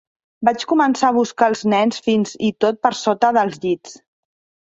Vaig 0.47 0.63
començar 0.69 1.09
a 1.09 1.13
buscar 1.17 1.49
els 1.51 1.61
nens 1.73 2.01
fins 2.07 2.33
i 2.49 2.51
tot 2.65 2.79
per 2.87 2.93
sota 3.01 3.31
dels 3.39 3.63
llits. 3.67 3.97